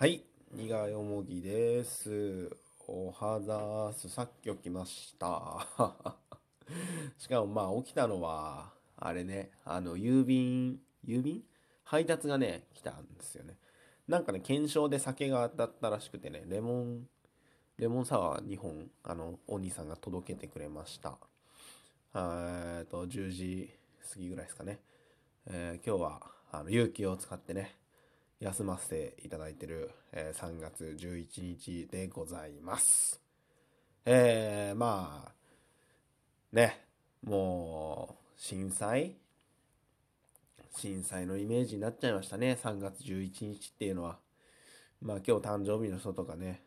[0.00, 0.24] はい、
[0.54, 2.48] 苦よもぎです。
[2.88, 4.08] おはざす。
[4.08, 5.66] さっき起きました。
[7.18, 11.44] しかもまあ起きたのは、あれね、あの、郵便、郵便？
[11.84, 13.58] 配達がね、来たんですよね。
[14.08, 17.06] なんかね、検証で酒が当たったらしくてね、レモン、
[17.76, 21.18] レモンサワー2本、あの、お兄さんが届けてくれました。
[22.14, 23.70] えーと、10時
[24.14, 24.80] 過ぎぐらいですかね。
[25.44, 27.76] えー今日は、あの、勇気を使ってね、
[28.40, 33.20] 休ませていただいてる、えー3月11日でございます。
[34.06, 35.32] えー、まあ、
[36.50, 36.86] ね、
[37.22, 39.16] もう、震災？
[40.74, 42.58] 震災のイメージになっちゃいましたね。
[42.62, 44.18] 3月11日っていうのは。
[45.02, 46.62] まあ今日誕生日の人とかね、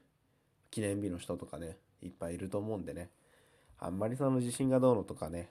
[0.70, 3.10] 記念日の人とかね、いっぱいいると思うんでね。
[3.80, 5.50] あんまりその地震がどうのとかね、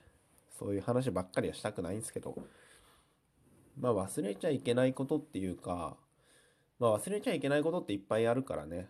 [0.57, 2.37] そういう話ばっかりはしたくないんですけど、
[3.77, 5.97] まあ忘れちゃいけないことっていうか、
[6.83, 8.89] まあ忘れちゃいけないことっていっぱいあるからね。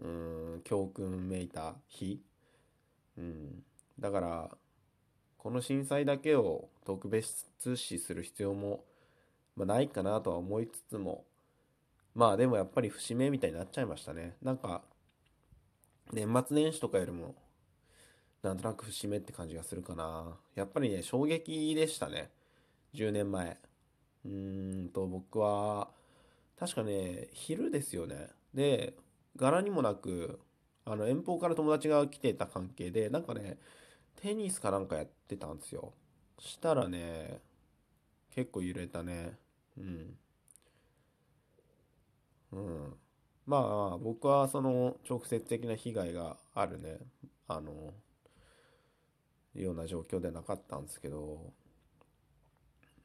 [0.00, 2.20] うん、教訓めいた日。
[3.16, 3.62] うん。
[4.00, 4.50] だから、
[5.38, 8.82] この震災だけを特別視する必要も、
[9.54, 11.24] まあ、ないかなとは思いつつも、
[12.16, 14.34] まあでもやっぱり節目みたいになっちゃいましたね。
[14.42, 14.82] なんか、
[16.12, 17.36] 年末年始とかよりも、
[18.42, 20.36] なんとなく節目って感じがするかな。
[20.56, 22.32] やっぱりね、衝撃でしたね。
[22.92, 23.56] 10年前。
[24.24, 25.99] うーんと、僕は、
[26.60, 28.28] 確かね、昼ですよね。
[28.54, 28.94] で、
[29.36, 30.40] 柄にもなく、
[30.84, 33.58] あの、遠方から友達が来てた関係で、なんかね、
[34.16, 35.94] テニスかなんかやってたんですよ。
[36.38, 37.40] したらね、
[38.30, 39.38] 結構揺れたね。
[39.78, 40.18] うん。
[42.52, 42.94] うん。
[43.46, 46.98] まあ、僕はその直接的な被害があるね、
[47.48, 47.92] あの、
[49.54, 51.52] ような状況でなかったんですけど、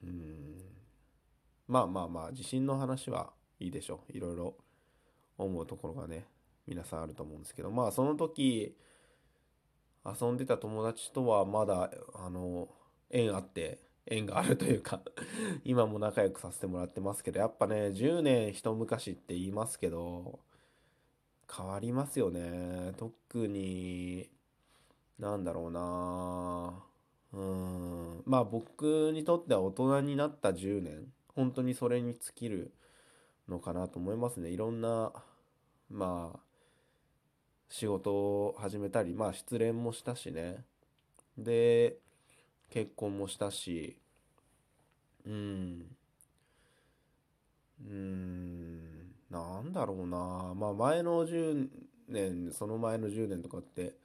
[0.03, 0.61] うん。
[1.67, 4.01] まあまあまあ、地震の話はいいでしょ。
[4.09, 4.55] いろいろ
[5.37, 6.25] 思うところがね、
[6.67, 8.75] 皆さんあると思うんですけど、まあその時、
[10.05, 12.69] 遊んでた友達とはまだ、あの、
[13.09, 15.01] 縁あって、縁があるというか
[15.65, 20.39] 今も仲良くさせてもらってますけど、やっぱね、10年一昔って言いますけど、
[21.51, 22.93] 変わりますよね。
[22.97, 24.29] 特に、
[25.17, 26.83] なんだろうな
[27.33, 28.23] うん。
[28.25, 32.73] まあ僕にとっては大人になった10年、本当にそれに尽きる
[33.49, 34.49] のかなと思いますね。
[34.49, 35.11] いろんな、
[35.89, 36.39] まあ、
[37.69, 40.63] 仕事を始めたり、まあ失恋もしたしね。
[41.37, 41.97] で、
[42.69, 43.97] 結婚もしたし、
[45.25, 45.95] うん。
[47.81, 50.53] うん、なんだろうな。
[50.55, 51.69] まあ前の10
[52.07, 53.95] 年、その前の10年とかって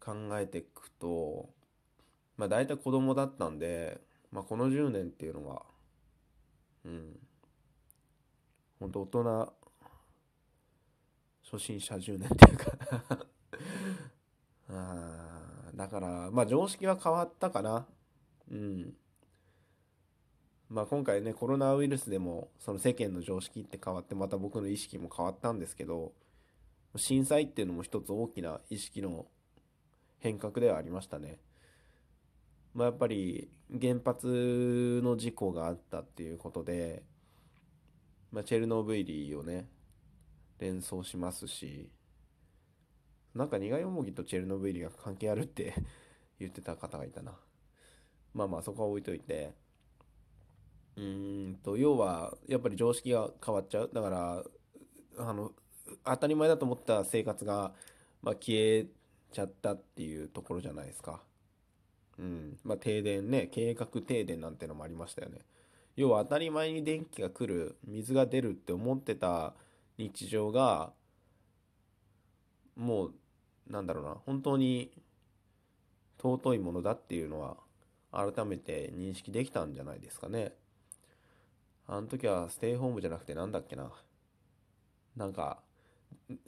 [0.00, 1.48] 考えていくと、
[2.36, 4.00] まあ大体子供だったんで、
[4.30, 5.62] まあこの10年っていうのは、
[6.84, 7.27] うん、
[8.78, 9.54] 本当大人、
[11.50, 13.26] 初心者10年っていうか
[14.70, 17.86] あだから、まあ常識は変わったかな。
[18.50, 18.94] うん。
[20.68, 26.12] まあ今回ね、コロナウイルスでも、その世間の常識って変わって、また僕の意識も変わったんですけど、
[26.96, 29.26] 震災っていうのも一つ大きな意識の
[30.18, 31.38] 変革ではありましたね。
[32.74, 33.50] まあやっぱり
[33.80, 37.02] 原発の事故があったっていうことで、
[38.30, 39.68] まあチェルノブイリをね、
[40.58, 41.90] 連想しますし、
[43.34, 45.74] なんか苦いもぎとチェルノブイリが関係あるって
[46.40, 47.38] 言ってた方がいたな。
[48.34, 49.52] まあまあそこは置いといて。
[50.96, 53.90] うーんと、要は、やっぱり常識が変わっちゃう。
[53.92, 54.44] だから、
[55.18, 55.52] あの、
[56.04, 57.72] 当たり前だと思った生活が、
[58.20, 58.86] まあ消え
[59.32, 61.22] ちゃったっていうところじゃないですか。
[62.18, 62.58] うん。
[62.64, 65.44] まあ停電ね、計画停電なんてのもありましたよね。
[65.98, 69.54] 要は当たり前に電気が来る、水が出るって思ってた
[69.96, 70.92] 日常が、
[72.76, 73.14] もう、
[73.68, 74.92] なんだろうな、本当に
[76.22, 77.56] 尊いものだっていうのは、
[78.12, 80.52] 改めて認識できたんじゃないですかね。
[81.88, 83.90] あの時はステイホームじゃなくてなんだっけな。
[85.16, 85.58] なんか、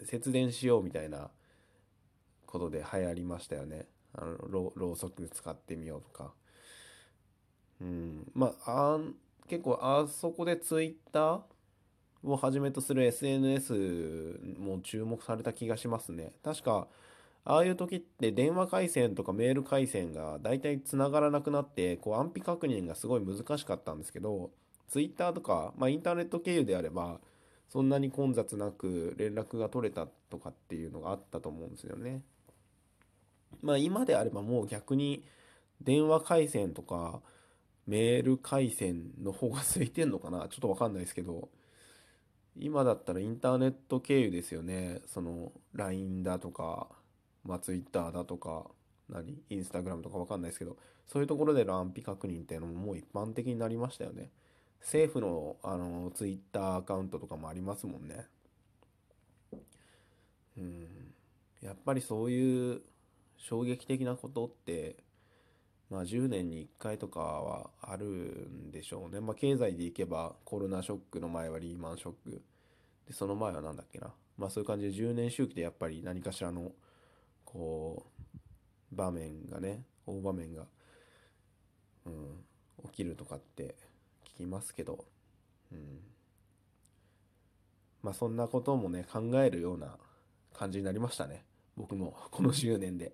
[0.04, 1.28] 節電しようみたいな
[2.46, 3.88] ことで流行りましたよね。
[4.14, 6.34] あの、ろろうそく使ってみようとか。
[7.80, 8.30] うん。
[8.32, 9.00] まあ、あ
[9.50, 11.40] 結構あそこでツイッター
[12.22, 16.32] をはじめとする SNS も注目された気がしますね。
[16.44, 16.86] 確か、
[17.44, 24.52] ああいう時って電話回線とかメール回線が大体繋がらなくなって、こう安否確認がすごい難しかったんですけど、
[24.88, 27.18] ツイッターとか、まあインターネット経由であれば、
[27.68, 32.22] そんなに混雑なく連絡が取れたとかっていうのがあったと思うんですよね。
[33.62, 35.24] まあ今であればもう逆に
[35.80, 37.20] 電話回線とか
[37.90, 40.46] メール回線の方が空いてんのかな？
[40.48, 41.48] ちょっとわかんないですけど、
[42.56, 45.02] 今だったらインターネット経由ですよね。
[45.06, 46.88] その LINE だとか、
[47.42, 48.70] まあ Twitter だとか、
[49.08, 49.42] 何？
[49.50, 50.76] インスタグラムとかわかんないですけど、
[51.08, 54.30] そういうところでの安否確認っていうのももう一般的になりましたよね。
[54.80, 58.28] 政府のあの Twitter アカウントとかもありますもんね。
[60.56, 61.12] うん。
[61.60, 62.82] やっぱりそういう
[63.36, 64.96] 衝撃的なことって
[65.90, 69.20] まあ10年に1回とかはあるんでしょうね。
[69.20, 72.42] まあ経済でいけばコロナショックの前はリーマンショック。
[73.06, 74.12] で、その前は何だっけな。
[74.38, 76.70] まあそういう感じで10年周期でやっぱり何かしらの
[77.44, 78.06] こ
[78.92, 80.64] う場面がね、大場面が、
[82.06, 82.44] うん、
[82.84, 83.74] 起きるとかって
[84.24, 85.04] 聞きますけど、
[85.72, 86.00] うん。
[88.02, 89.96] まあそんなこともね、考えるような
[90.54, 91.44] 感じになりましたね。
[91.76, 93.12] 僕もこの10年で。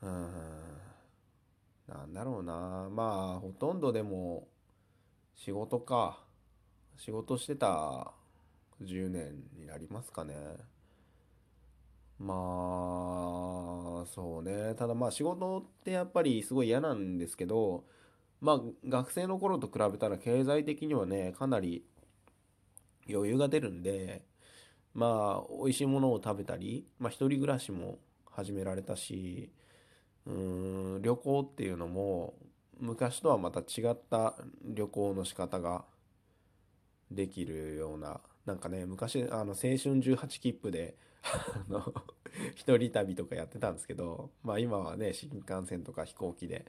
[0.00, 0.67] うん
[1.88, 2.88] なんだろうな。
[2.90, 4.46] まあ、ほとんどでも、
[5.34, 6.22] 仕事か。
[6.98, 8.12] 仕事してた
[8.82, 10.34] 10年になりますかね。
[12.18, 12.34] ま
[14.02, 14.74] あ、そうね。
[14.74, 17.84] ただまあ仕事ってやっぱりすごい嫌なんですけど、
[18.40, 21.84] まあ学生の頃と比べたら経済的にはね、かなり
[23.08, 24.24] 余裕が出るんで、
[24.94, 27.98] まあ美味しいものを食べたり、まあ一人暮らしも
[28.28, 29.52] 始められたし、
[30.28, 30.30] う
[30.98, 32.34] ん旅行っていうのも
[32.78, 34.34] 昔とはまた違った
[34.64, 35.84] 旅行の仕方が
[37.10, 41.92] できるようななんかね昔あの青春18切符であの
[42.54, 46.66] 一人旅とかやってたんですけどまあ今はね新幹線とか飛行機で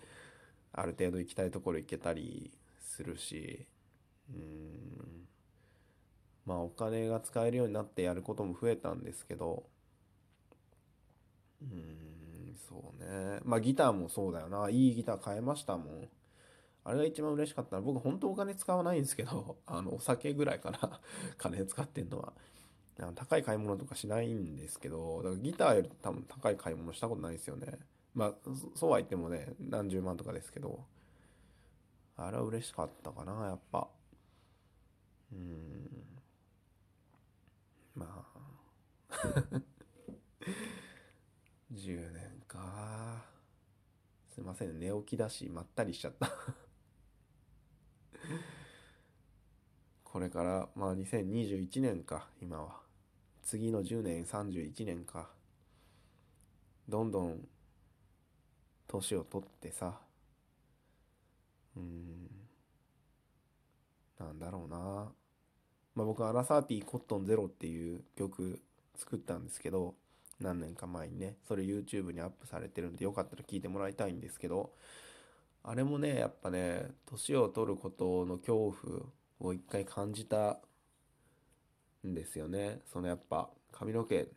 [0.73, 2.51] ある程度行きたいところ行けたり
[2.81, 3.67] するし
[4.33, 5.27] うん
[6.45, 9.63] まあお金が使えるようになってやることも増えたんですけど
[11.61, 12.08] うん
[12.67, 13.39] そうね。
[13.43, 14.69] まあギターもそうだよな。
[14.69, 16.09] いいギター買えましたもん。
[16.83, 21.01] あれが一番嬉しかったの僕本当お金使わないんですけど、 あの、お酒ぐらいかな。
[21.37, 22.33] 金使ってんのは。
[23.15, 27.79] 高い買い物とかしないんですけど、だからギターより多分高い買い物したことないですよね。
[28.13, 28.33] まあ、
[28.75, 30.83] そうは言ってもね、何十万とかですけど、
[32.17, 33.87] あれは嬉しかったかな、やっぱ。
[35.31, 36.21] うん。
[37.95, 38.39] まあ。
[41.71, 42.28] 10年
[42.59, 43.23] か
[44.33, 46.29] すいません寝起きだしまったりしちゃった。
[50.03, 52.81] これからまあ2021年か今は。
[53.43, 55.31] 次の10年31年か。
[56.87, 57.47] どんどん
[58.87, 59.99] 年を取ってさ。
[61.75, 62.29] うん。
[64.19, 65.13] なんだろうな。
[65.95, 68.61] まあ僕アラサーティーコットンゼロっていう曲
[68.95, 69.95] 作ったんですけど
[70.39, 74.71] 何年か前にね、それ YouTube にアップされてるんで、よかったら聞いてもらいたいんですけど、
[75.63, 78.73] あれもね、やっぱね、年を取ることの恐
[79.39, 80.59] 怖を一回感じた
[82.07, 82.79] んですよね。
[82.91, 84.27] そのやっぱ髪の毛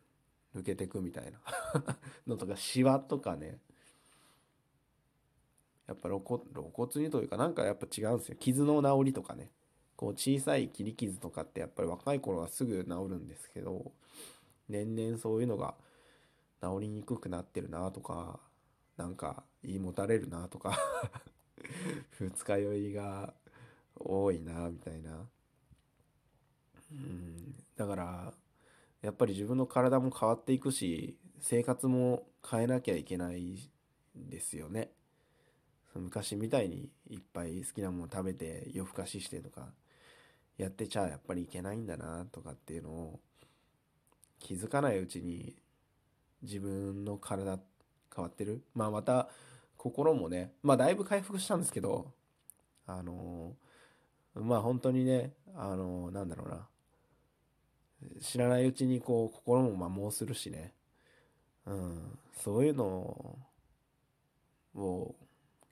[0.56, 1.38] 抜けてくみたいな
[2.26, 3.60] のとか、シワとかね、
[5.86, 8.36] やっぱ露骨露骨にというか、なんかやっぱ違うんですよ。
[8.36, 9.50] 傷の治りとかね。
[9.94, 13.92] こう小さい切り傷とかってやっぱり若い頃はすぐ治るんですけど、
[14.68, 15.76] 年々そういうのが
[16.62, 18.40] 治りにくくなってるなとか
[18.96, 20.78] なんか言いもたれるなとか
[22.20, 23.34] 二日酔いが
[23.96, 25.28] 多いなみたいな。
[26.92, 27.54] うん。
[27.76, 28.34] だから
[29.00, 33.70] やっぱり自分の体も変わっていくし生活も変えなきゃいけない
[34.14, 34.92] ですよね。
[35.94, 39.72] 昔みたいにいっぱい好きなもの食べて夜更かししてとか
[40.56, 43.20] やってちゃやっぱりいけないんだなとかっていうのを
[44.38, 45.54] 気づかないうちに
[46.42, 47.58] 自分の体
[48.14, 48.62] 変わってる？
[48.74, 49.28] まあまた
[49.76, 52.12] 心もね、まあだいぶ回復したんですけど、
[52.86, 56.68] あのー、まあ本当にね、あのー、なんだろうな。
[58.20, 60.72] 知らないうちにこう心も摩耗するしね。
[61.66, 63.38] うん、そういうの
[64.74, 65.14] を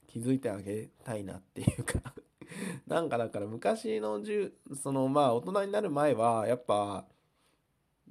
[0.06, 2.00] 気づいてあげたいなっていうか
[2.86, 7.06] なんかだから昔のじそのまあ大人になる前はやっぱ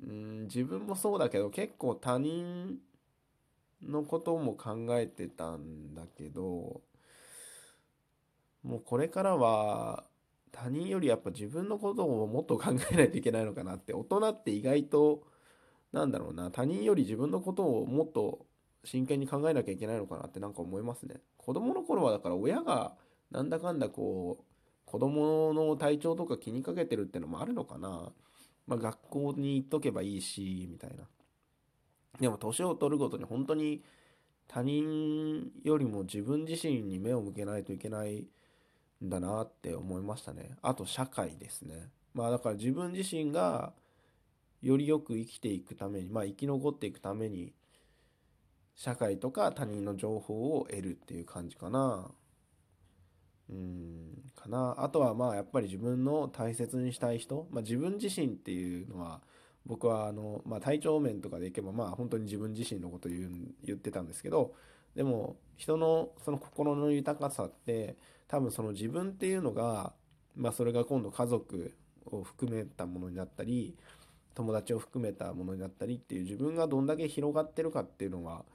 [0.03, 2.77] うん自分もそうだけど結構他人
[3.83, 6.81] のことも考えてたんだけど
[8.63, 10.03] もうこれからは
[10.51, 15.23] 他人よりやっぱ自分のことをもっと考えないといけないのかなって大人って意外と
[15.93, 18.45] なんだろうな他人より自分のことをもっと
[18.83, 21.15] 真剣に考えなきゃいけないのかなってなんか思いますね。
[21.37, 22.93] 子供の頃はだから親が
[23.31, 24.43] なんだかんだこう
[24.85, 28.11] 子供の体調とか気にかけてるってのもあるのかな。
[28.69, 31.03] まあ、学校に行っとけばいいし、みたいな。
[32.19, 33.81] でも年を取るごとに本当に
[34.47, 38.27] 他人よりも自分自身に目を向けないといけない
[39.03, 40.51] んだなって思いましたね。
[40.61, 41.89] あと社会ですね。
[42.13, 43.73] まあだから自分自身が
[44.61, 47.53] よりよく生きていくために、まあ生き残っていくために、
[48.75, 52.11] 社会とか他人の情報を得るっていう感じかな。
[53.49, 54.75] うん、かな。
[54.77, 59.21] あとはまあやっぱり自分の大切にしたい人、まあ自分自身っていうのは、
[59.65, 63.31] 僕はあの、まあ体調面とかでいけばまあ本当に自分自身のこと言う
[63.63, 64.53] 言ってたんですけど、
[64.95, 69.93] でも人のその心の豊かさって多分その自分っていうのが、
[70.35, 71.73] まあそれが今度家族
[72.05, 73.75] を含めたものになったり、
[74.35, 78.45] 友達を含めたものになったりっていう自分がどんだけ広がってるかっていうのが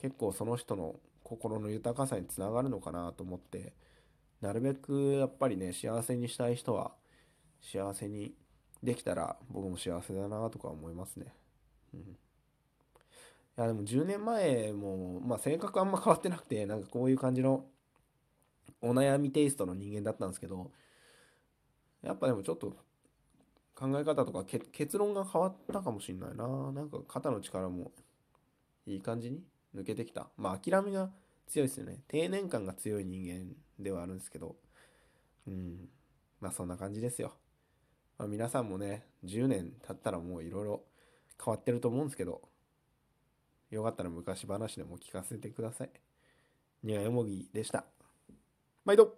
[0.00, 3.72] 結構その人の心の豊かさにつながるのかなと思って
[4.40, 6.92] なるべくやっぱりね幸せにしたい人は
[7.60, 8.34] 幸せに
[8.82, 11.34] できたら僕も幸せだなとか思いますね。
[11.92, 12.04] うん、い
[13.56, 17.66] やでも10年前もまあ性格あんま変わってなくてなんかこういう感じの
[18.80, 20.70] お悩みテイストの人間だったんですけど
[22.02, 22.76] やっぱでもちょっと
[23.74, 26.46] 考え方とか結論が変わったかもしんないな。
[26.72, 27.92] なんか肩の力も
[28.86, 29.42] いい感じに
[29.74, 30.28] 抜けてきた。
[30.36, 31.10] まあ諦めが
[31.48, 31.98] 強いですよね。
[32.08, 34.56] 定年感が強い人間ではあるんですけど。
[35.46, 35.88] うん。
[36.40, 37.32] まあそんな感じですよ、
[38.16, 40.84] まあ、皆さんもね10年経ったらもういろいろ
[41.44, 42.42] 変わってると思うんですけど。
[43.70, 45.90] よかったら昔話でも聞かせてください。
[46.82, 47.84] にはよもぎでした。
[48.84, 49.17] 毎度